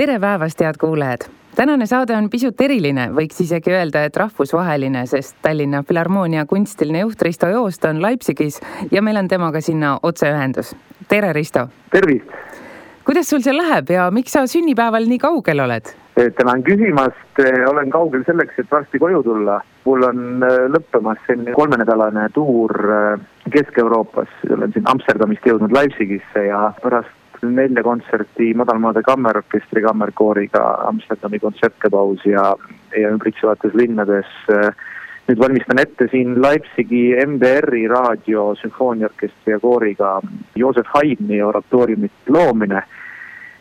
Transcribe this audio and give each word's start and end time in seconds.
tere 0.00 0.20
päevast, 0.20 0.60
head 0.64 0.78
kuulajad! 0.80 1.26
tänane 1.56 1.86
saade 1.86 2.14
on 2.16 2.30
pisut 2.32 2.60
eriline, 2.64 3.10
võiks 3.12 3.42
isegi 3.44 3.74
öelda, 3.74 4.06
et 4.08 4.16
rahvusvaheline, 4.16 5.02
sest 5.06 5.34
Tallinna 5.44 5.82
Filharmoonia 5.84 6.46
kunstiline 6.48 7.02
juht 7.02 7.20
Risto 7.26 7.50
Joost 7.52 7.84
on 7.84 8.00
Leipzigis 8.00 8.56
ja 8.90 9.02
meil 9.04 9.20
on 9.20 9.28
temaga 9.28 9.60
sinna 9.60 9.98
otseühendus. 10.02 10.72
tere, 11.08 11.34
Risto! 11.36 11.66
tervist! 11.92 12.32
kuidas 13.04 13.28
sul 13.28 13.44
seal 13.44 13.60
läheb 13.60 13.92
ja 13.92 14.08
miks 14.10 14.32
sa 14.32 14.46
sünnipäeval 14.46 15.04
nii 15.04 15.20
kaugel 15.20 15.60
oled? 15.66 15.92
tänan 16.16 16.64
küsimast, 16.64 17.44
olen 17.68 17.92
kaugel 17.92 18.24
selleks, 18.24 18.56
et 18.56 18.72
varsti 18.72 18.98
koju 18.98 19.22
tulla. 19.22 19.60
mul 19.84 20.08
on 20.08 20.48
äh, 20.48 20.58
lõppemas 20.78 21.20
selline 21.26 21.52
kolmenädalane 21.52 22.28
tuur 22.32 22.72
Kesk-Euroopas, 23.52 24.32
olen 24.56 24.72
siin 24.72 24.88
Amsterdamist 24.88 25.44
jõudnud 25.44 25.76
Leipzigisse 25.76 26.48
ja 26.48 26.70
pärast 26.80 27.19
nelja 27.42 27.82
kontserti 27.82 28.54
Madalmaade 28.54 29.02
Kammerorkestri 29.02 29.82
kammerkooriga 29.82 30.62
Amsterdami 30.88 31.38
kontsertkepaus 31.38 32.24
ja, 32.26 32.54
ja 32.96 33.10
ümbritsevates 33.10 33.74
linnades. 33.74 34.28
nüüd 35.30 35.38
valmistan 35.38 35.78
ette 35.78 36.08
siin 36.10 36.40
Leipzigi 36.42 37.12
MBR-i 37.22 37.84
raadio 37.88 38.48
sümfooniaorkestri 38.58 39.52
ja 39.52 39.60
kooriga 39.62 40.16
Joosef 40.58 40.88
Haydni 40.90 41.38
oratooriumit 41.42 42.32
loomine 42.34 42.82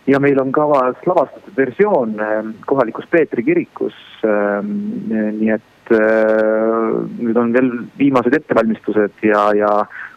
ja 0.08 0.20
meil 0.20 0.40
on 0.42 0.52
kavas 0.52 0.98
lavastatud 1.06 1.54
versioon 1.58 2.16
eh, 2.20 2.40
kohalikus 2.66 3.06
Peetri 3.12 3.44
kirikus. 3.44 4.00
Eh, 4.24 4.64
nii 4.64 5.52
et 5.56 5.66
nüüd 5.90 7.38
on 7.42 7.54
veel 7.54 7.70
viimased 7.98 8.36
ettevalmistused 8.38 9.24
ja, 9.26 9.48
ja 9.58 9.70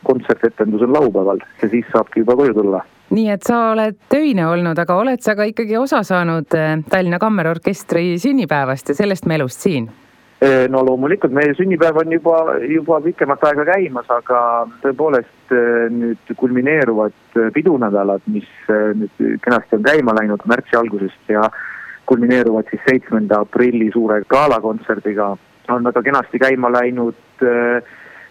kontsertetendus 0.04 0.84
on 0.84 0.92
laupäeval 0.92 1.40
ja 1.62 1.68
siis 1.72 1.86
saabki 1.94 2.20
juba 2.20 2.36
koju 2.36 2.52
tulla 2.58 2.82
nii 3.12 3.30
et 3.32 3.44
sa 3.46 3.72
oled 3.72 3.98
töine 4.12 4.46
olnud, 4.48 4.78
aga 4.78 4.96
oled 4.96 5.20
sa 5.24 5.36
ka 5.38 5.46
ikkagi 5.48 5.76
osa 5.76 6.02
saanud 6.06 6.48
Tallinna 6.90 7.18
Kammerorkestri 7.20 8.16
sünnipäevast 8.22 8.92
ja 8.92 8.96
sellest 8.96 9.28
melust 9.30 9.64
siin? 9.64 9.90
no 10.42 10.80
loomulikult, 10.82 11.30
meie 11.30 11.52
sünnipäev 11.54 12.00
on 12.00 12.12
juba, 12.16 12.38
juba 12.66 12.96
pikemat 13.04 13.44
aega 13.46 13.66
käimas, 13.68 14.08
aga 14.10 14.40
tõepoolest 14.82 15.54
nüüd 15.94 16.32
kulmineeruvad 16.36 17.38
pidunädalad, 17.54 18.24
mis 18.26 18.48
nüüd 18.98 19.22
kenasti 19.44 19.78
on 19.78 19.86
käima 19.86 20.16
läinud 20.18 20.42
märtsi 20.50 20.74
algusest 20.80 21.30
ja 21.30 21.44
kulmineeruvad 22.10 22.66
siis 22.70 22.82
seitsmenda 22.88 23.44
aprilli 23.44 23.92
suure 23.94 24.18
galakontserdiga, 24.28 25.30
on 25.70 25.86
väga 25.86 26.02
kenasti 26.02 26.42
käima 26.42 26.72
läinud 26.74 27.46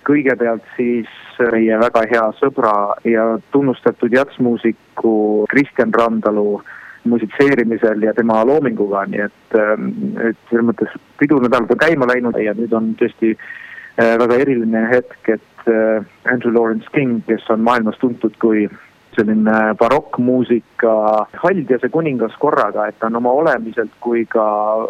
kõigepealt 0.07 0.65
siis 0.75 1.09
meie 1.51 1.77
väga 1.79 2.03
hea 2.11 2.27
sõbra 2.37 2.73
ja 3.07 3.25
tunnustatud 3.51 4.13
jatsmuusiku 4.13 5.15
Kristjan 5.49 5.93
Randalu 5.93 6.61
musitseerimisel 7.03 8.03
ja 8.05 8.13
tema 8.13 8.43
loominguga, 8.45 9.05
nii 9.09 9.23
et, 9.25 9.57
ähm, 9.57 9.89
et 10.21 10.37
selles 10.49 10.67
mõttes 10.69 10.93
pidunädalad 11.17 11.73
on 11.73 11.81
käima 11.81 12.07
läinud 12.09 12.37
ja 12.37 12.53
nüüd 12.57 12.73
on 12.77 12.93
tõesti 12.99 13.33
äh, 13.33 14.13
väga 14.21 14.37
eriline 14.43 14.85
hetk, 14.91 15.17
et 15.37 15.67
äh, 15.71 16.05
Andrew 16.29 16.53
Lawrence 16.53 16.89
King, 16.93 17.23
kes 17.25 17.49
on 17.49 17.65
maailmas 17.65 17.97
tuntud 18.01 18.37
kui 18.41 18.67
selline 19.15 19.73
barokkmuusika 19.79 20.93
haldjase 21.41 21.89
kuningas 21.91 22.35
korraga, 22.39 22.87
et 22.87 22.99
ta 22.99 23.09
on 23.09 23.19
oma 23.19 23.33
olemiselt 23.41 23.91
kui 23.99 24.23
ka 24.29 24.45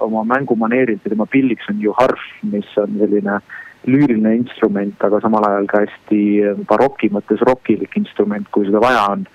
oma 0.06 0.26
mängumaneerilt 0.36 1.06
ja 1.06 1.14
tema 1.16 1.26
pilliks 1.26 1.70
on 1.72 1.80
ju 1.82 1.96
harf, 1.98 2.28
mis 2.52 2.70
on 2.78 3.00
selline 3.00 3.40
lüüriline 3.88 4.36
instrument, 4.38 4.98
aga 5.04 5.22
samal 5.24 5.46
ajal 5.48 5.70
ka 5.72 5.86
hästi 5.86 6.22
baroki 6.70 7.10
mõttes 7.14 7.42
rokilik 7.48 7.96
instrument, 7.98 8.50
kui 8.52 8.68
seda 8.70 8.84
vaja 8.84 9.08
on 9.16 9.26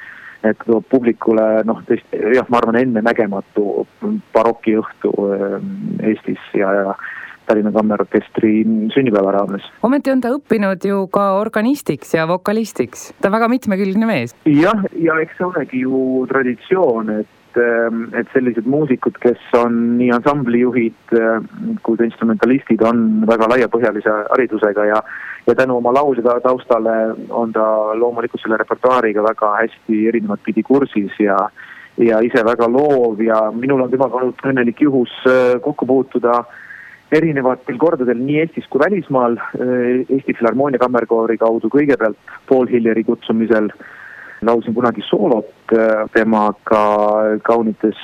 et 0.50 0.64
toob 0.66 0.86
publikule 0.90 1.44
noh, 1.66 1.82
tõesti 1.88 2.20
jah, 2.36 2.46
ma 2.52 2.60
arvan, 2.60 2.78
ennenägematu 2.80 3.86
barokiõhtu 4.34 5.12
ähm, 5.34 5.70
Eestis 6.04 6.42
ja, 6.54 6.72
ja 6.76 6.96
Tallinna 7.46 7.70
Kammerorkestri 7.74 8.64
sünnipäeva 8.94 9.36
raames. 9.36 9.66
ometi 9.86 10.10
on 10.10 10.22
ta 10.22 10.32
õppinud 10.34 10.86
ju 10.88 11.04
ka 11.14 11.28
organistiks 11.40 12.14
ja 12.16 12.26
vokalistiks, 12.30 13.12
ta 13.20 13.30
on 13.30 13.36
väga 13.38 13.50
mitmekülgne 13.52 14.08
mees. 14.08 14.36
jah, 14.50 14.86
ja 14.98 15.18
eks 15.22 15.38
see 15.38 15.48
olegi 15.48 15.82
ju 15.86 16.26
traditsioon, 16.30 17.14
et 17.22 17.35
ähm, 17.60 18.06
et 18.16 18.28
sellised 18.32 18.66
muusikud, 18.70 19.18
kes 19.22 19.40
on 19.58 19.76
nii 19.98 20.10
ansamblijuhid 20.16 21.14
ähm, 21.18 21.46
kui 21.86 21.98
ka 21.98 22.06
instrumentalistid, 22.06 22.82
on 22.86 23.22
väga 23.28 23.48
laiapõhjalise 23.54 24.18
haridusega 24.30 24.90
ja 24.92 25.00
ja 25.46 25.54
tänu 25.54 25.76
oma 25.78 25.92
laulja 25.94 26.40
taustale 26.42 27.14
on 27.30 27.52
ta 27.54 27.64
loomulikult 27.94 28.42
selle 28.42 28.58
repertuaariga 28.58 29.22
väga 29.22 29.52
hästi 29.60 30.00
erinevat 30.10 30.42
pidi 30.42 30.62
kursis 30.66 31.14
ja 31.22 31.36
ja 32.02 32.18
ise 32.20 32.42
väga 32.44 32.66
loov 32.68 33.20
ja 33.22 33.38
minul 33.54 33.84
on 33.84 33.90
temaga 33.90 34.18
olnud 34.20 34.42
õnnelik 34.44 34.82
juhus 34.82 35.12
äh, 35.30 35.60
kokku 35.62 35.86
puutuda 35.86 36.42
erinevatel 37.12 37.78
kordadel 37.78 38.18
nii 38.18 38.40
Eestis 38.42 38.66
kui 38.70 38.80
välismaal, 38.82 39.36
Eesti 39.62 40.34
Filharmoonia 40.34 40.80
Kammerkoori 40.82 41.38
kaudu 41.38 41.70
kõigepealt 41.70 42.18
Paul 42.48 42.66
Hilleri 42.70 43.04
kutsumisel 43.06 43.70
laulsin 44.46 44.74
kunagi 44.74 45.04
soolot 45.08 45.74
äh, 45.74 46.06
temaga 46.14 46.84
kaunites 47.42 47.98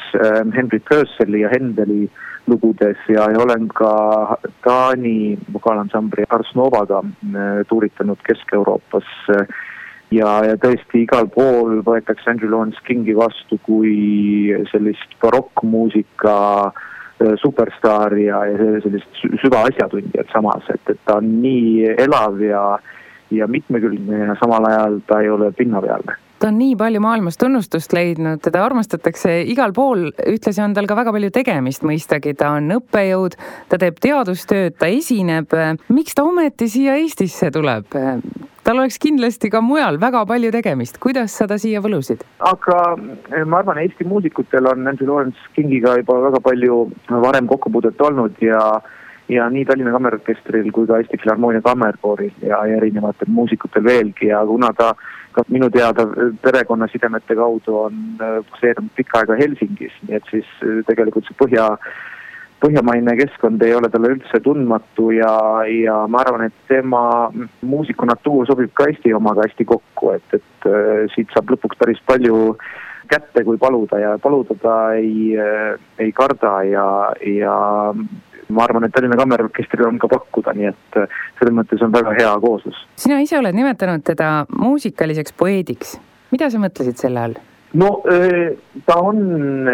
Henry 0.56 0.80
Purcelli 0.80 1.44
ja 1.44 1.50
Hendeli 1.52 2.04
äh, 2.04 2.20
lugudes 2.46 2.98
ja, 3.08 3.30
ja 3.30 3.38
olen 3.38 3.68
ka 3.68 4.36
Taani 4.64 5.38
vokaalansambli 5.52 6.24
Ars 6.28 6.54
Novaga 6.54 7.02
äh, 7.02 7.66
tuuritanud 7.68 8.18
Kesk-Euroopas. 8.26 9.06
ja, 10.10 10.30
ja 10.44 10.56
tõesti 10.60 11.04
igal 11.06 11.28
pool 11.32 11.80
võetakse 11.86 12.30
Andrew 12.30 12.50
Lawrence 12.50 12.82
Kingi 12.86 13.14
vastu 13.16 13.58
kui 13.62 14.50
sellist 14.72 15.14
barokkmuusika 15.22 16.34
äh, 16.66 17.34
superstaari 17.42 18.26
ja, 18.26 18.42
ja 18.50 18.82
sellist 18.84 19.22
süvaasjatundjat 19.44 20.34
samas, 20.34 20.66
et, 20.74 20.82
et 20.90 21.00
ta 21.06 21.20
on 21.22 21.30
nii 21.44 21.94
elav 21.94 22.42
ja, 22.42 22.66
ja 23.30 23.48
mitmekülgne 23.48 24.26
ja 24.26 24.36
samal 24.42 24.66
ajal 24.72 25.00
ta 25.06 25.22
ei 25.22 25.30
ole 25.30 25.52
pinnapealne 25.56 26.18
ta 26.42 26.48
on 26.50 26.58
nii 26.58 26.74
palju 26.78 27.00
maailmas 27.02 27.38
tunnustust 27.38 27.92
leidnud, 27.94 28.40
teda 28.42 28.64
armastatakse 28.66 29.36
igal 29.52 29.70
pool, 29.76 30.08
ühtlasi 30.26 30.62
on 30.64 30.74
tal 30.74 30.88
ka 30.90 30.96
väga 30.98 31.14
palju 31.14 31.30
tegemist 31.34 31.84
mõistagi, 31.86 32.34
ta 32.38 32.56
on 32.56 32.72
õppejõud, 32.80 33.36
ta 33.70 33.78
teeb 33.78 34.00
teadustööd, 34.02 34.74
ta 34.80 34.90
esineb. 34.90 35.54
miks 35.88 36.18
ta 36.18 36.24
ometi 36.26 36.68
siia 36.72 36.98
Eestisse 36.98 37.52
tuleb? 37.54 37.94
tal 38.62 38.78
oleks 38.78 38.98
kindlasti 39.02 39.50
ka 39.50 39.60
mujal 39.62 39.98
väga 40.02 40.24
palju 40.26 40.50
tegemist, 40.54 40.98
kuidas 41.02 41.34
sa 41.34 41.46
ta 41.50 41.58
siia 41.58 41.82
võlusid? 41.82 42.24
aga 42.38 42.78
eh, 43.30 43.44
ma 43.44 43.62
arvan, 43.62 43.78
Eesti 43.82 44.06
muusikutel 44.06 44.66
on 44.70 44.86
Andrew 44.86 45.10
Lawrence 45.10 45.38
Kingiga 45.54 45.94
juba 46.00 46.18
väga 46.26 46.42
palju 46.42 46.82
varem 47.22 47.46
kokkupuudet 47.50 48.02
olnud 48.02 48.42
ja 48.42 48.80
ja 49.28 49.48
nii 49.50 49.64
Tallinna 49.64 49.92
Kammerorkestril 49.94 50.70
kui 50.74 50.86
ka 50.86 50.98
Eesti 51.00 51.18
Filharmoonia 51.22 51.62
Kammerkooril 51.62 52.32
ja, 52.42 52.62
ja 52.66 52.76
erinevatel 52.76 53.30
muusikutel 53.32 53.84
veelgi. 53.84 54.28
Ja 54.32 54.42
kuna 54.46 54.72
ta 54.76 54.92
ka 55.32 55.44
minu 55.48 55.70
teada 55.70 56.06
perekonnasidemete 56.42 57.36
kaudu 57.38 57.76
on 57.86 58.00
baseerunud 58.18 58.90
äh, 58.90 58.96
pikka 58.96 59.22
aega 59.22 59.38
Helsingis, 59.38 59.94
nii 60.06 60.18
et 60.18 60.30
siis 60.30 60.48
äh, 60.66 60.82
tegelikult 60.88 61.28
see 61.28 61.38
põhja, 61.40 61.68
põhjamaine 62.62 63.16
keskkond 63.18 63.62
ei 63.64 63.74
ole 63.74 63.90
talle 63.90 64.12
üldse 64.16 64.42
tundmatu 64.44 65.10
ja, 65.16 65.32
ja 65.66 66.02
ma 66.06 66.22
arvan, 66.22 66.46
et 66.48 66.68
tema 66.68 67.04
muusiku 67.62 68.06
natuur 68.08 68.46
sobib 68.50 68.74
ka 68.76 68.90
Eesti 68.90 69.14
omaga 69.16 69.46
hästi 69.48 69.66
kokku, 69.72 70.12
et, 70.18 70.38
et 70.38 70.68
äh, 70.68 71.04
siit 71.14 71.32
saab 71.32 71.54
lõpuks 71.54 71.80
päris 71.80 72.02
palju 72.06 72.56
kätte, 73.12 73.42
kui 73.44 73.58
paluda. 73.60 73.98
Ja 74.00 74.12
paluda 74.22 74.54
ta 74.60 74.76
ei, 74.96 75.34
ei 76.00 76.12
karda 76.16 76.52
ja, 76.64 76.86
ja 77.28 77.56
ma 78.54 78.66
arvan, 78.66 78.86
et 78.86 78.94
Tallinna 78.94 79.18
Kammerorkestril 79.20 79.86
on 79.88 80.00
ka 80.02 80.10
pakkuda, 80.12 80.54
nii 80.58 80.70
et 80.72 81.00
äh, 81.00 81.20
selles 81.38 81.56
mõttes 81.56 81.84
on 81.84 81.94
väga 81.94 82.16
hea 82.18 82.32
kooslus. 82.44 82.82
sina 82.96 83.20
ise 83.22 83.38
oled 83.38 83.56
nimetanud 83.56 84.04
teda 84.06 84.34
muusikaliseks 84.52 85.34
poeediks, 85.38 85.96
mida 86.34 86.50
sa 86.50 86.60
mõtlesid 86.62 87.00
selle 87.00 87.26
all? 87.26 87.40
no 87.78 87.94
äh, 88.10 88.52
ta 88.86 89.00
on 89.00 89.70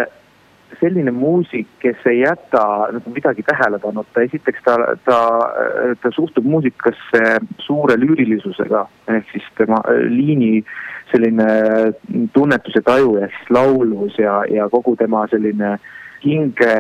selline 0.79 1.11
muusik, 1.11 1.69
kes 1.83 2.05
ei 2.07 2.21
jäta 2.21 2.63
nagu 2.93 3.13
midagi 3.15 3.43
tähelepanuta, 3.47 4.23
esiteks 4.27 4.61
ta, 4.65 4.77
ta, 5.05 5.19
ta 6.03 6.11
suhtub 6.15 6.47
muusikasse 6.47 7.39
suure 7.65 7.97
lüürilisusega, 7.99 8.85
ehk 9.17 9.33
siis 9.33 9.49
tema 9.59 9.81
äh, 9.89 10.05
liini 10.13 10.63
selline 11.13 11.49
tunnetus 12.35 12.77
ja 12.77 12.85
taju 12.85 13.17
ehk 13.23 13.33
siis 13.37 13.55
laulus 13.57 14.19
ja, 14.21 14.43
ja 14.53 14.69
kogu 14.69 14.97
tema 14.97 15.25
selline 15.33 15.79
hinge 16.23 16.75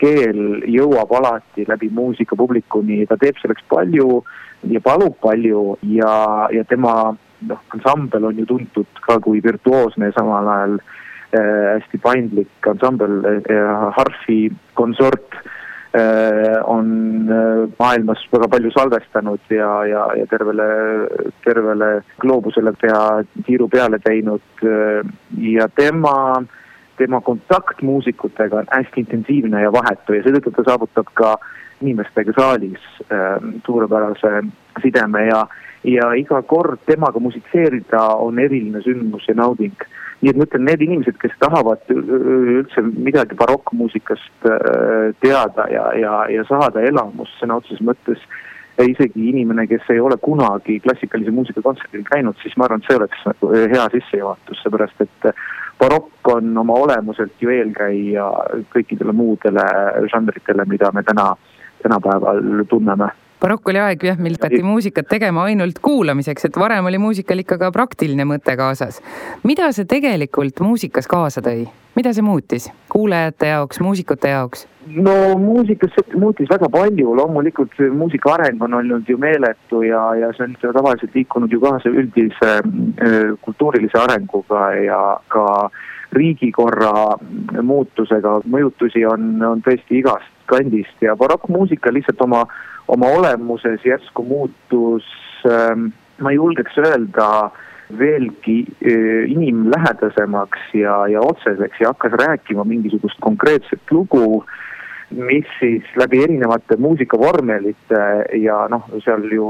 keel 0.00 0.40
jõuab 0.70 1.12
alati 1.20 1.66
läbi 1.68 1.90
muusika 1.94 2.38
publikuni, 2.38 3.04
ta 3.06 3.18
teeb 3.20 3.38
selleks 3.40 3.64
palju 3.70 4.22
ja 4.70 4.82
palub 4.84 5.16
palju 5.22 5.76
ja, 5.94 6.48
ja 6.52 6.64
tema 6.68 7.12
noh, 7.48 7.62
ansambel 7.74 8.28
on 8.30 8.42
ju 8.42 8.48
tuntud 8.48 9.04
ka 9.06 9.20
kui 9.22 9.40
virtuoosne 9.44 10.10
ja 10.10 10.16
samal 10.18 10.50
ajal 10.54 10.76
äh, 10.80 11.78
hästi 11.78 12.02
paindlik 12.02 12.68
ansambel 12.68 13.22
äh,, 13.38 13.72
Harfi 13.96 14.50
konsort 14.74 15.38
äh, 15.94 16.58
on 16.66 17.30
äh, 17.30 17.64
maailmas 17.78 18.26
väga 18.34 18.50
palju 18.52 18.74
salvestanud 18.74 19.40
ja, 19.48 19.72
ja, 19.88 20.06
ja 20.18 20.26
tervele, 20.30 20.68
tervele 21.46 21.92
gloobusele 22.20 22.74
pea 22.82 23.04
tiiru 23.46 23.70
peale 23.72 24.02
teinud 24.04 24.66
äh, 24.66 25.06
ja 25.38 25.70
tema 25.72 26.16
äh, 26.42 26.56
tema 27.00 27.20
kontakt 27.24 27.82
muusikutega 27.82 28.60
on 28.60 28.68
hästi 28.70 29.04
intensiivne 29.04 29.62
ja 29.62 29.72
vahetu 29.72 30.16
ja 30.16 30.24
seetõttu 30.26 30.52
ta 30.56 30.66
saavutab 30.68 31.08
ka 31.16 31.34
inimestega 31.80 32.34
saalis 32.36 32.82
äh, 33.08 33.38
suurepärase 33.66 34.42
sideme 34.82 35.24
ja, 35.30 35.46
ja 35.84 36.10
iga 36.18 36.42
kord 36.42 36.82
temaga 36.86 37.22
musitseerida 37.22 38.02
on 38.20 38.38
eriline 38.38 38.82
sündmus 38.84 39.28
ja 39.28 39.36
nauding. 39.38 39.88
nii 40.20 40.28
et 40.30 40.36
ma 40.36 40.44
ütlen, 40.44 40.66
need 40.68 40.82
inimesed, 40.84 41.16
kes 41.16 41.32
tahavad 41.40 41.80
üldse 41.94 42.82
midagi 42.84 43.38
barokkmuusikast 43.40 44.50
äh, 44.50 45.14
teada 45.24 45.64
ja, 45.72 45.86
ja, 45.96 46.14
ja 46.28 46.44
saada 46.48 46.84
elamust 46.84 47.40
sõna 47.40 47.56
otseses 47.62 47.80
mõttes 47.80 48.20
isegi 48.80 49.28
inimene, 49.28 49.66
kes 49.68 49.88
ei 49.92 50.00
ole 50.00 50.16
kunagi 50.20 50.78
klassikalise 50.84 51.32
muusika 51.34 51.62
kontserdil 51.64 52.04
käinud, 52.08 52.36
siis 52.42 52.56
ma 52.56 52.66
arvan, 52.66 52.80
et 52.80 52.88
see 52.88 53.00
oleks 53.00 53.24
nagu 53.28 53.50
hea 53.72 53.86
sissejuhatus, 53.94 54.60
seepärast 54.62 55.04
et 55.04 55.28
barokk 55.80 56.28
on 56.28 56.58
oma 56.58 56.74
olemuselt 56.84 57.40
ju 57.40 57.50
eelkäija 57.50 58.26
kõikidele 58.74 59.14
muudele 59.16 59.64
žanritele, 60.12 60.66
mida 60.68 60.92
me 60.92 61.02
täna, 61.02 61.32
tänapäeval 61.82 62.64
tunneme 62.68 63.08
barokk 63.40 63.68
oli 63.72 63.80
aeg 63.80 64.04
jah, 64.04 64.18
mil 64.20 64.36
hakati 64.36 64.62
muusikat 64.64 65.08
tegema 65.10 65.46
ainult 65.48 65.80
kuulamiseks, 65.82 66.48
et 66.48 66.58
varem 66.60 66.86
oli 66.90 67.00
muusikal 67.00 67.40
ikka 67.40 67.58
ka 67.60 67.70
praktiline 67.74 68.26
mõte 68.28 68.56
kaasas. 68.56 69.00
mida 69.44 69.70
see 69.72 69.88
tegelikult 69.88 70.60
muusikas 70.60 71.08
kaasa 71.08 71.42
tõi, 71.44 71.64
mida 71.96 72.12
see 72.12 72.24
muutis 72.24 72.70
kuulajate 72.92 73.52
jaoks, 73.54 73.80
muusikute 73.80 74.34
jaoks? 74.34 74.66
no 74.86 75.14
muusikas 75.38 75.96
muutis 76.14 76.50
väga 76.50 76.68
palju, 76.72 77.14
loomulikult 77.16 77.78
muusika 77.96 78.34
areng 78.34 78.62
on 78.62 78.74
olnud 78.80 79.08
ju 79.08 79.18
meeletu 79.18 79.82
ja, 79.86 80.02
ja 80.20 80.32
see 80.36 80.48
on 80.48 80.74
tavaliselt 80.76 81.14
liikunud 81.14 81.52
ju 81.52 81.60
kaasa 81.60 81.92
üldise 81.92 82.50
äh, 82.58 83.32
kultuurilise 83.40 83.98
arenguga 84.00 84.68
ja 84.84 85.00
ka 85.28 85.46
riigikorra 86.12 87.16
muutusega, 87.62 88.40
mõjutusi 88.50 89.04
on, 89.06 89.36
on 89.46 89.60
tõesti 89.62 90.00
igast 90.00 90.26
kandist 90.50 91.04
ja 91.04 91.14
barokkmuusika 91.18 91.92
lihtsalt 91.94 92.22
oma, 92.26 92.42
oma 92.90 93.10
olemuses 93.20 93.84
järsku 93.86 94.24
muutus 94.26 95.06
ähm,, 95.46 95.90
ma 96.20 96.32
julgeks 96.34 96.78
öelda, 96.78 97.50
veelgi 97.98 98.58
äh, 98.66 99.30
inimlähedasemaks 99.30 100.74
ja, 100.74 101.06
ja 101.08 101.20
otseseks 101.20 101.80
ja 101.80 101.94
hakkas 101.94 102.12
rääkima 102.20 102.64
mingisugust 102.64 103.18
konkreetset 103.20 103.82
lugu 103.90 104.44
mis 105.10 105.46
siis 105.58 105.86
läbi 105.98 106.22
erinevate 106.22 106.76
muusikavormelite 106.78 108.00
ja 108.38 108.62
noh, 108.70 108.86
seal 109.04 109.24
ju 109.32 109.48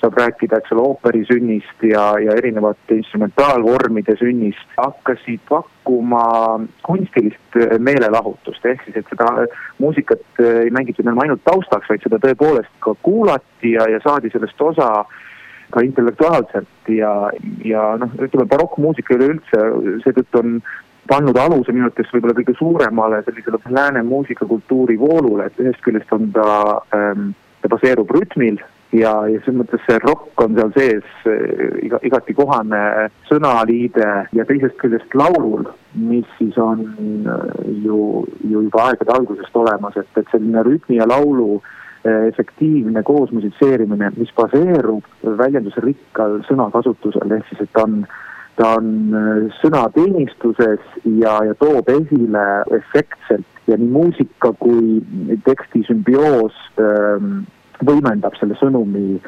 saab 0.00 0.16
rääkida, 0.16 0.60
eks 0.60 0.72
ole, 0.72 0.84
ooperi 0.88 1.20
sünnist 1.28 1.84
ja, 1.84 2.14
ja 2.22 2.36
erinevate 2.40 2.96
instrumentaalvormide 2.96 4.16
sünnist, 4.20 4.64
hakkasid 4.78 5.42
pakkuma 5.48 6.24
kunstilist 6.86 7.60
meelelahutust, 7.78 8.64
ehk 8.64 8.86
siis, 8.86 9.00
et 9.02 9.12
seda 9.12 9.46
muusikat 9.82 10.44
ei 10.44 10.72
mängitud 10.72 11.04
enam 11.04 11.20
ainult 11.24 11.44
taustaks, 11.44 11.90
vaid 11.90 12.06
seda 12.06 12.20
tõepoolest 12.22 12.72
ka 12.84 12.96
kuulati 13.04 13.76
ja, 13.76 13.88
ja 13.92 14.00
saadi 14.04 14.32
sellest 14.32 14.64
osa 14.70 14.90
ka 15.70 15.82
intellektuaalselt. 15.86 16.68
Ja, 16.90 17.30
ja 17.64 17.82
noh, 18.00 18.14
ütleme 18.18 18.48
barokkmuusika 18.50 19.14
üleüldse 19.14 19.60
seetõttu 20.04 20.40
on 20.40 20.56
pannud 21.10 21.38
aluse 21.42 21.74
minu 21.74 21.88
arvates 21.88 22.12
võib-olla 22.14 22.36
kõige 22.38 22.56
suuremale 22.58 23.22
sellisele 23.26 23.58
lääne 23.74 24.02
muusikakultuuri 24.06 24.98
voolule, 25.00 25.48
et 25.50 25.62
ühest 25.62 25.82
küljest 25.86 26.12
on 26.14 26.30
ta 26.36 26.50
ähm,, 26.96 27.32
ta 27.60 27.70
baseerub 27.72 28.12
rütmil 28.14 28.60
ja, 28.96 29.12
ja 29.30 29.40
selles 29.44 29.58
mõttes 29.60 29.82
see 29.86 29.98
rokk 30.02 30.44
on 30.44 30.56
seal 30.58 30.72
sees 30.76 31.26
äh, 31.28 31.82
iga, 31.86 32.00
igati 32.06 32.34
kohane 32.36 33.08
sõnaliide 33.28 34.08
ja 34.36 34.46
teisest 34.48 34.78
küljest 34.80 35.14
laulul, 35.18 35.66
mis 35.98 36.28
siis 36.38 36.58
on 36.60 36.86
äh, 36.86 37.60
ju, 37.84 38.00
ju 38.46 38.64
juba 38.66 38.88
aegade 38.88 39.14
algusest 39.14 39.56
olemas, 39.56 39.98
et, 40.00 40.10
et 40.18 40.32
selline 40.32 40.64
rütmi 40.66 40.98
ja 40.98 41.08
laulu 41.10 41.60
äh, 41.60 42.26
efektiivne 42.30 43.02
koosmusitseerimine, 43.06 44.12
mis 44.18 44.34
baseerub 44.38 45.06
väljendusrikkal 45.42 46.40
sõnakasutusel, 46.48 47.38
ehk 47.38 47.50
siis 47.52 47.66
et 47.66 47.74
ta 47.76 47.86
on 47.86 48.02
ta 48.60 48.74
on 48.76 48.88
äh, 49.16 49.44
sõnateenistuses 49.62 50.82
ja, 51.18 51.38
ja 51.48 51.56
toob 51.62 51.88
esile 51.88 52.46
efektselt 52.76 53.46
ja 53.70 53.78
nii 53.80 53.88
muusika 53.88 54.52
kui 54.60 55.00
teksti 55.46 55.84
sümbioos 55.88 56.56
ähm, 56.82 57.44
võimendab 57.86 58.36
selle 58.36 58.58
sõnumi 58.60 59.20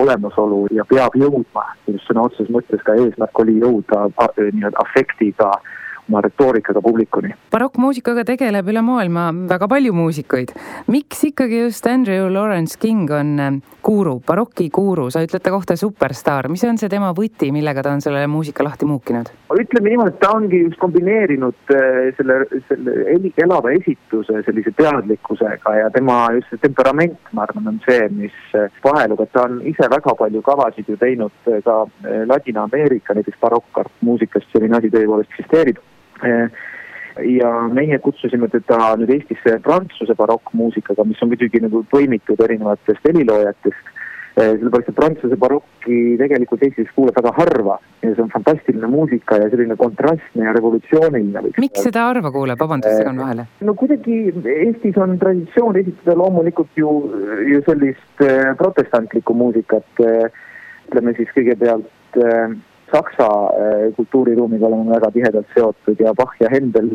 olemasolu 0.00 0.64
ja 0.74 0.86
peab 0.90 1.14
jõudma, 1.18 1.64
sõna 2.06 2.26
otseses 2.26 2.50
mõttes 2.54 2.82
ka 2.86 2.96
eesmärk 2.98 3.42
oli 3.42 3.60
jõuda 3.62 4.08
äh, 4.10 4.42
nii-öelda 4.50 4.82
afektiga 4.82 5.52
äh, 5.54 5.76
oma 6.10 6.20
retoorikaga 6.26 6.82
publikuni. 6.82 7.30
barokkmuusikaga 7.54 8.24
tegeleb 8.26 8.68
üle 8.72 8.82
maailma 8.82 9.30
väga 9.48 9.68
palju 9.70 9.94
muusikuid. 9.94 10.52
miks 10.90 11.24
ikkagi 11.30 11.62
just 11.64 11.86
Andrew 11.86 12.28
Lawrence 12.32 12.78
King 12.78 13.10
on 13.10 13.62
guru, 13.82 14.16
äh, 14.16 14.24
baroki 14.26 14.68
guru, 14.70 15.10
sa 15.10 15.22
ütled 15.22 15.42
ta 15.42 15.50
kohta 15.54 15.76
superstaar, 15.76 16.48
mis 16.48 16.64
on 16.64 16.78
see 16.78 16.90
tema 16.90 17.12
võti, 17.16 17.52
millega 17.54 17.82
ta 17.82 17.92
on 17.94 18.02
selle 18.02 18.26
muusika 18.26 18.66
lahti 18.66 18.88
muukinud? 18.90 19.30
ütleme 19.60 19.90
niimoodi, 19.92 20.14
et 20.14 20.20
ta 20.22 20.30
ongi 20.34 20.62
just 20.64 20.78
kombineerinud 20.82 21.74
äh, 21.74 22.10
selle, 22.16 22.40
selle 22.68 23.32
elava 23.44 23.72
esituse 23.76 24.42
sellise 24.46 24.72
teadlikkusega 24.78 25.76
ja 25.78 25.90
tema 25.94 26.18
just 26.34 26.50
see 26.50 26.64
temperament, 26.66 27.18
ma 27.32 27.46
arvan, 27.46 27.70
on 27.74 27.80
see, 27.86 28.08
mis 28.16 28.36
äh, 28.58 28.70
vahelub, 28.84 29.22
et 29.22 29.32
ta 29.36 29.46
on 29.46 29.60
ise 29.68 29.90
väga 29.94 30.16
palju 30.18 30.42
kavasid 30.42 30.90
ju 30.90 30.98
teinud 31.00 31.50
ka 31.64 31.76
Ladina-Ameerika 32.26 33.14
näiteks 33.14 33.38
barokkmuusikast, 33.42 34.50
selline 34.52 34.78
asi 34.78 34.90
tõepoolest 34.92 35.34
eksisteerib 35.34 35.80
ja 37.26 37.52
meie 37.72 37.98
kutsusime 37.98 38.48
teda 38.52 38.94
nüüd 39.00 39.12
Eestisse 39.14 39.58
prantsuse 39.64 40.14
barokkmuusikaga, 40.18 41.04
mis 41.08 41.22
on 41.22 41.32
muidugi 41.32 41.62
nagu 41.62 41.82
põimitud 41.92 42.40
erinevatest 42.44 43.02
heliloojatest 43.08 43.90
eh, 44.38 44.52
sellepärast, 44.60 44.92
et 44.92 44.98
prantsuse 44.98 45.38
barokki 45.40 45.98
tegelikult 46.20 46.64
Eestis 46.66 46.92
kuuleb 46.94 47.18
väga 47.18 47.34
harva 47.36 47.78
ja 48.04 48.14
see 48.14 48.24
on 48.24 48.32
fantastiline 48.32 48.88
muusika 48.92 49.40
ja 49.42 49.50
selline 49.52 49.76
kontrastne 49.80 50.46
ja 50.46 50.54
revolutsiooniline. 50.56 51.54
miks 51.58 51.84
seda 51.88 52.06
harva 52.08 52.32
kuuleb, 52.34 52.60
vabandust, 52.60 53.00
segan 53.02 53.20
vahele? 53.20 53.48
no 53.66 53.76
kuidagi 53.82 54.22
Eestis 54.54 54.96
on 55.00 55.18
traditsioon 55.20 55.82
esitada 55.82 56.16
loomulikult 56.22 56.80
ju, 56.80 56.96
ju 57.50 57.62
sellist 57.68 58.26
protestantlikku 58.62 59.36
muusikat, 59.36 60.04
ütleme 60.88 61.14
siis 61.18 61.30
kõigepealt 61.36 61.88
Saksa 62.92 63.26
äh, 63.26 63.94
kultuuriruumiga 63.96 64.66
oleme 64.66 64.94
väga 64.94 65.10
tihedalt 65.14 65.46
seotud 65.54 66.00
ja 66.00 66.14
Bach 66.14 66.34
ja 66.40 66.50
Händel 66.52 66.90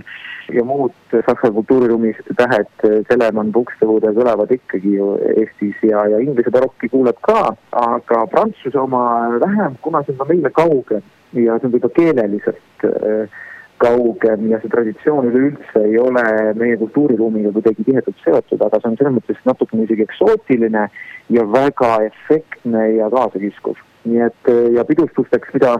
ja 0.53 0.63
muud 0.63 0.93
Saksa 1.11 1.51
kultuuriruumis 1.51 2.19
tähed, 2.37 2.71
Telemann, 3.09 3.53
Buxtehude 3.55 4.11
kõlavad 4.17 4.51
ikkagi 4.51 4.97
ju 4.97 5.15
Eestis 5.35 5.79
ja, 5.83 6.05
ja 6.11 6.19
Inglise 6.21 6.53
barokki 6.53 6.89
kuuleb 6.91 7.19
ka, 7.25 7.55
aga 7.71 8.25
Prantsuse 8.31 8.79
oma 8.79 9.05
vähem, 9.41 9.79
kuna 9.81 10.03
see 10.05 10.17
on 10.19 10.31
meile 10.33 10.51
kaugem 10.53 11.03
ja 11.33 11.57
see 11.57 11.69
on 11.69 11.75
võib-olla 11.75 11.97
keeleliselt 11.97 12.87
äh, 12.89 13.41
kaugem 13.81 14.45
ja 14.51 14.59
see 14.61 14.71
traditsioon 14.71 15.31
üleüldse 15.31 15.81
ei 15.87 15.97
ole 15.99 16.23
meie 16.59 16.77
kultuuriruumiga 16.79 17.51
kuidagi 17.55 17.83
tihedalt 17.87 18.21
seotud, 18.23 18.61
aga 18.61 18.79
see 18.79 18.91
on 18.91 18.99
selles 18.99 19.17
mõttes 19.17 19.41
natukene 19.47 19.87
isegi 19.87 20.07
eksootiline 20.07 20.87
ja 21.35 21.49
väga 21.57 21.91
efektne 22.11 22.87
ja 22.95 23.09
kaasakiskuv 23.11 23.81
nii 24.05 24.21
et 24.25 24.51
ja 24.75 24.85
pidustusteks, 24.85 25.53
mida 25.53 25.75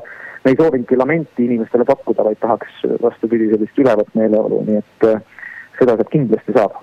me 0.46 0.52
ei 0.54 0.58
soovinudki 0.60 0.98
lamenti 0.98 1.46
inimestele 1.46 1.86
pakkuda, 1.86 2.24
vaid 2.24 2.38
tahaks 2.42 2.84
vastupidi 3.02 3.50
sellist 3.50 3.80
ülevat 3.82 4.12
meeleolu, 4.18 4.62
nii 4.68 4.82
et 4.82 5.08
äh, 5.10 5.24
seda 5.80 5.96
sealt 5.98 6.12
kindlasti 6.14 6.54
saab 6.56 6.78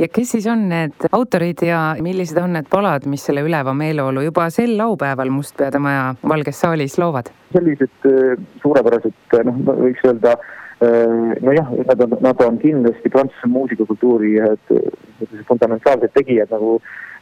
ja 0.00 0.08
kes 0.12 0.32
siis 0.34 0.46
on 0.52 0.66
need 0.68 1.06
autorid 1.16 1.60
ja 1.64 1.80
millised 2.04 2.36
on 2.40 2.56
need 2.56 2.68
palad, 2.72 3.04
mis 3.08 3.24
selle 3.28 3.44
üleva 3.44 3.72
meeleolu 3.76 4.24
juba 4.24 4.48
sel 4.52 4.76
laupäeval 4.78 5.32
Mustpeade 5.32 5.80
Maja 5.80 6.14
Valges 6.28 6.60
saalis 6.64 6.96
loovad? 7.00 7.28
sellised 7.56 8.08
äh, 8.08 8.36
suurepärased, 8.62 9.16
noh, 9.48 9.60
võiks 9.82 10.04
öelda 10.08 10.32
äh, 10.38 11.36
nojah, 11.44 11.74
nad 11.90 12.06
on, 12.06 12.16
nad 12.24 12.40
on 12.48 12.56
kindlasti 12.64 13.12
prantsuse 13.12 13.52
muusikakultuuri 13.52 14.38
ühed 14.40 15.44
fundamentaalsed 15.50 16.16
tegijad 16.16 16.52
nagu 16.52 16.78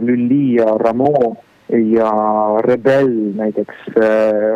Lully 0.06 0.54
ja 0.60 0.70
Rameau 0.78 1.34
ja 1.72 2.10
Rebel 2.66 3.08
näiteks 3.38 3.86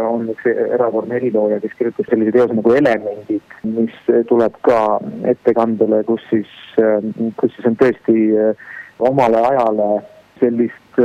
on 0.09 0.29
üks 0.35 0.45
erakordne 0.49 1.17
helilooja, 1.17 1.61
kes 1.63 1.73
kirjutas 1.79 2.11
sellise 2.11 2.35
teose 2.35 2.57
nagu 2.59 2.75
Elemendid, 2.77 3.57
mis 3.65 3.97
tuleb 4.29 4.59
ka 4.67 4.99
ettekandele, 5.33 6.03
kus 6.09 6.23
siis, 6.29 6.53
kus 7.41 7.55
siis 7.57 7.71
on 7.71 7.79
tõesti 7.81 8.19
omale 9.09 9.41
ajale 9.51 9.89
sellist 10.43 11.03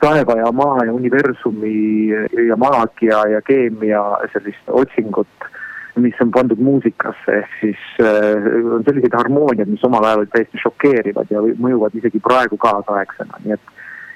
taeva 0.00 0.38
ja 0.38 0.52
maa 0.54 0.86
ja 0.86 0.94
universumi 0.94 2.08
ja 2.48 2.56
maagia 2.56 3.26
ja 3.34 3.42
keemia 3.44 4.04
sellist 4.32 4.70
otsingut 4.70 5.50
mis 5.96 6.14
on 6.20 6.30
pandud 6.30 6.60
muusikasse, 6.60 7.38
ehk 7.40 7.54
siis 7.60 7.84
äh, 8.04 8.46
on 8.74 8.84
sellised 8.84 9.14
harmooniad, 9.16 9.68
mis 9.70 9.84
omal 9.84 10.04
ajal 10.04 10.22
olid 10.22 10.32
täiesti 10.34 10.60
šokeerivad 10.60 11.32
ja 11.32 11.40
mõjuvad 11.40 11.96
isegi 11.96 12.20
praegu 12.24 12.58
kaasaegsena, 12.60 13.40
nii 13.44 13.56
et 13.56 13.72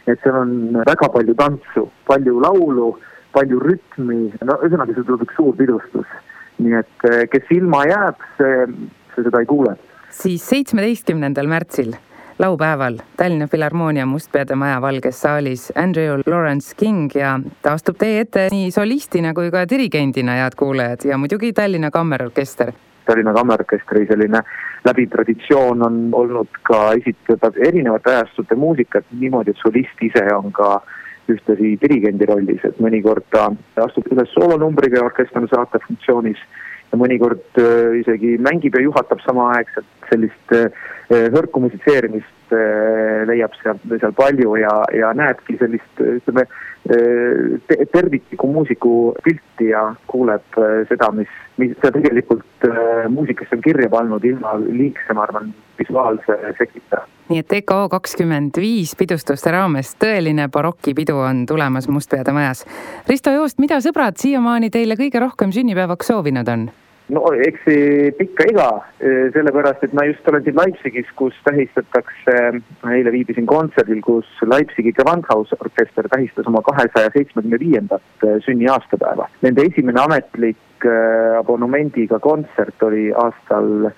et 0.06 0.20
seal 0.24 0.36
on 0.40 0.52
väga 0.86 1.08
palju 1.12 1.34
tantsu, 1.38 1.86
palju 2.08 2.40
laulu, 2.42 2.90
palju 3.36 3.60
rütmi, 3.62 4.20
no 4.44 4.58
ühesõnaga, 4.60 4.94
see 4.96 5.06
tuleb 5.06 5.26
üks 5.26 5.38
suur 5.38 5.56
pidustus. 5.58 6.18
nii 6.60 6.76
et 6.76 7.08
äh, 7.08 7.24
kes 7.32 7.52
ilma 7.56 7.86
jääb, 7.88 8.20
see, 8.36 8.66
see 9.14 9.24
seda 9.24 9.40
ei 9.40 9.48
kuule. 9.48 9.76
siis 10.10 10.44
seitsmeteistkümnendal 10.48 11.48
märtsil 11.48 11.94
laupäeval 12.40 12.98
Tallinna 13.16 13.46
Filharmoonia 13.46 14.06
Mustpeade 14.06 14.54
Maja 14.54 14.80
Valges 14.80 15.20
saalis 15.22 15.72
Andrew 15.76 16.22
Lawrence 16.26 16.74
King 16.76 17.10
ja 17.14 17.40
ta 17.62 17.72
astub 17.76 17.98
teie 18.00 18.20
ette 18.24 18.46
nii 18.52 18.70
solistina 18.70 19.34
kui 19.34 19.50
ka 19.52 19.66
dirigendina, 19.68 20.38
head 20.40 20.56
kuulajad, 20.56 21.04
ja 21.04 21.18
muidugi 21.18 21.52
Tallinna 21.52 21.90
Kammerorkester. 21.90 22.72
Tallinna 23.06 23.32
Kammerorkestri 23.36 24.06
selline 24.08 24.42
läbiv 24.84 25.10
traditsioon 25.12 25.82
on 25.86 25.98
olnud 26.16 26.62
ka 26.62 26.92
esitada 26.96 27.52
erinevate 27.66 28.14
ajastute 28.14 28.56
muusikat 28.56 29.04
niimoodi, 29.20 29.52
et 29.52 29.62
solist 29.62 30.02
ise 30.02 30.24
on 30.34 30.52
ka 30.56 30.80
ühtlasi 31.30 31.76
dirigendi 31.82 32.26
rollis, 32.26 32.64
et 32.64 32.80
mõnikord 32.82 33.26
ta 33.30 33.50
astub 33.84 34.08
üles 34.10 34.32
soolonumbriga 34.34 35.00
ja 35.00 35.06
orkester 35.10 35.42
on 35.42 35.48
saatefunktsioonis 35.52 36.40
ja 36.90 36.98
mõnikord 36.98 37.60
äh, 37.60 38.00
isegi 38.00 38.36
mängib 38.42 38.74
ja 38.74 38.82
juhatab 38.82 39.22
samaaegselt, 39.24 39.86
sellist 40.10 40.56
äh, 40.56 40.88
hõrku 41.34 41.62
musitseerimist 41.66 42.54
äh, 42.56 43.22
leiab 43.30 43.54
seal, 43.60 43.78
seal 43.92 44.16
palju 44.16 44.56
ja, 44.62 44.74
ja 44.96 45.12
näebki 45.16 45.58
sellist, 45.60 46.02
ütleme, 46.02 46.46
terviklikku 47.92 48.46
muusiku 48.52 49.14
pilti 49.24 49.68
ja 49.70 49.94
kuuleb 50.10 50.58
seda, 50.88 51.10
mis, 51.14 51.28
mis 51.60 51.76
ta 51.82 51.92
tegelikult 51.92 52.66
muusikasse 53.08 53.58
on 53.58 53.62
kirja 53.62 53.90
pannud 53.92 54.24
ilma 54.24 54.56
liigse, 54.64 55.14
ma 55.14 55.26
arvan, 55.28 55.52
visuaalse 55.78 56.38
efektita. 56.50 57.04
nii 57.28 57.44
et 57.44 57.52
EKO 57.60 57.88
kakskümmend 57.92 58.58
viis 58.58 58.96
pidustuste 58.98 59.52
raames 59.54 59.94
tõeline 60.02 60.48
barokipidu 60.52 61.16
on 61.20 61.44
tulemas 61.46 61.88
Mustpeade 61.88 62.32
majas. 62.32 62.64
Risto 63.08 63.30
Joost, 63.30 63.60
mida 63.62 63.78
sõbrad 63.84 64.18
siiamaani 64.18 64.70
teile 64.70 64.98
kõige 64.98 65.22
rohkem 65.22 65.52
sünnipäevaks 65.54 66.10
soovinud 66.10 66.48
on? 66.48 66.70
No 67.10 67.22
eks 67.34 67.66
pikka 68.18 68.46
iga, 68.50 68.68
eh, 69.00 69.28
sellepärast 69.34 69.84
et 69.84 69.94
ma 69.96 70.04
just 70.08 70.26
olen 70.28 70.44
siin 70.44 70.58
Leipzigis, 70.58 71.08
kus 71.18 71.36
tähistatakse, 71.46 72.36
eile 72.94 73.12
viibisin 73.14 73.46
kontserdil, 73.50 74.00
kus 74.04 74.28
Leipzigi 74.46 74.92
Gewandhaus 74.96 75.52
orkester 75.58 76.08
tähistas 76.12 76.48
oma 76.50 76.62
kahesaja 76.66 77.12
seitsmekümne 77.14 77.60
viiendat 77.60 78.26
eh, 78.26 78.38
sünniaastapäeva. 78.46 79.28
Nende 79.46 79.66
esimene 79.70 80.02
ametlik 80.02 80.86
eh, 80.86 81.38
abonemendiga 81.38 82.20
kontsert 82.22 82.82
oli 82.86 83.10
aastal 83.12 83.90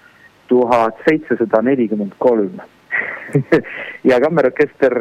tuhat 0.49 0.99
seitsesada 1.09 1.63
nelikümmend 1.65 2.17
kolm 2.21 2.61
ja 4.11 4.19
kammerorkester, 4.21 4.97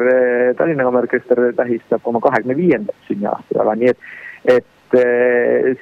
Tallinna 0.56 0.84
Kammerorkester 0.88 1.50
tähistab 1.56 2.06
oma 2.08 2.22
kahekümne 2.24 2.56
viiendat 2.56 3.08
sünniaastapäeva, 3.08 3.74
nii 3.76 3.90
et, 3.92 4.06
et 4.48 4.96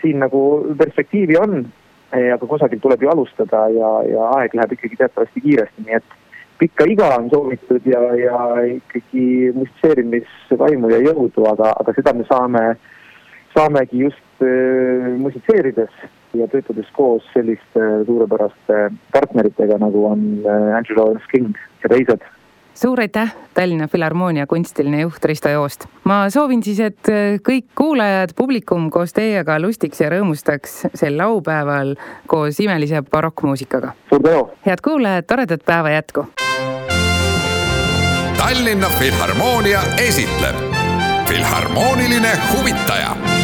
siin 0.03 0.19
nagu 0.23 0.41
perspektiivi 0.79 1.39
on 1.39 1.63
aga 2.11 2.47
kusagilt 2.47 2.83
tuleb 2.83 3.03
ju 3.03 3.11
alustada 3.13 3.69
ja, 3.75 3.91
ja 4.09 4.31
aeg 4.39 4.55
läheb 4.59 4.73
ikkagi 4.75 4.99
teatavasti 4.99 5.43
kiiresti, 5.45 5.85
nii 5.87 5.99
et 6.01 6.17
pikka 6.61 6.87
iga 6.91 7.11
on 7.17 7.29
soovitud 7.33 7.87
ja, 7.89 8.01
ja 8.19 8.39
ikkagi 8.67 9.53
musitseerimisvaimu 9.57 10.91
ja 10.93 11.03
jõudu, 11.09 11.47
aga, 11.53 11.73
aga 11.81 11.95
seda 11.97 12.15
me 12.17 12.27
saame, 12.29 12.65
saamegi 13.55 14.03
just 14.05 14.45
äh, 14.45 15.07
musitseerides 15.23 15.95
ja 16.37 16.47
töötades 16.51 16.91
koos 16.97 17.25
selliste 17.35 17.87
suurepäraste 18.07 18.83
partneritega, 19.15 19.79
nagu 19.83 20.05
on 20.11 20.27
äh, 20.45 20.77
Angelo 20.77 21.15
King 21.33 21.57
ja 21.85 21.95
teised 21.95 22.27
suur 22.75 23.01
aitäh, 23.01 23.35
Tallinna 23.55 23.89
Filharmoonia 23.89 24.47
kunstiline 24.47 25.01
juht 25.01 25.25
Risto 25.25 25.49
Joost. 25.49 25.87
ma 26.05 26.31
soovin 26.31 26.63
siis, 26.63 26.81
et 26.81 27.09
äh, 27.09 27.39
kõik 27.49 27.67
kuulajad, 27.75 28.35
publikum 28.37 28.91
koos 28.91 29.13
teiega 29.13 29.59
lustiks 29.61 30.01
ja 30.01 30.11
rõõmustaks 30.11 30.77
sel 30.95 31.19
laupäeval 31.19 31.95
koos 32.27 32.61
imelise 32.61 33.03
barokkmuusikaga. 33.03 33.93
suur 34.09 34.23
tänu! 34.23 34.49
head 34.67 34.85
kuulajad, 34.85 35.27
toredat 35.27 35.65
päeva 35.67 35.91
jätku! 35.91 36.27
Tallinna 38.39 38.89
Filharmoonia 38.99 39.81
esitleb 39.99 40.57
Filharmooniline 41.29 42.33
huvitaja 42.53 43.40